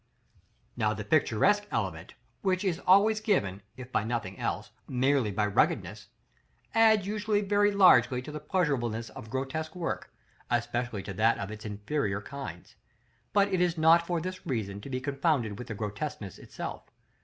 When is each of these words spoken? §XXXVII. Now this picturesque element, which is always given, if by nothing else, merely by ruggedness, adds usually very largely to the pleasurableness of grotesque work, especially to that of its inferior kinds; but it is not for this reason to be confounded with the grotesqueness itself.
§XXXVII. 0.03 0.71
Now 0.77 0.93
this 0.95 1.05
picturesque 1.05 1.67
element, 1.69 2.15
which 2.41 2.63
is 2.63 2.79
always 2.87 3.19
given, 3.21 3.61
if 3.77 3.91
by 3.91 4.03
nothing 4.03 4.35
else, 4.39 4.71
merely 4.87 5.29
by 5.29 5.45
ruggedness, 5.45 6.07
adds 6.73 7.05
usually 7.05 7.41
very 7.41 7.71
largely 7.71 8.19
to 8.23 8.31
the 8.31 8.39
pleasurableness 8.39 9.11
of 9.11 9.29
grotesque 9.29 9.75
work, 9.75 10.11
especially 10.49 11.03
to 11.03 11.13
that 11.13 11.37
of 11.37 11.51
its 11.51 11.65
inferior 11.65 12.19
kinds; 12.19 12.73
but 13.31 13.49
it 13.49 13.61
is 13.61 13.77
not 13.77 14.07
for 14.07 14.19
this 14.19 14.43
reason 14.43 14.81
to 14.81 14.89
be 14.89 14.99
confounded 14.99 15.59
with 15.59 15.67
the 15.67 15.75
grotesqueness 15.75 16.39
itself. 16.39 16.81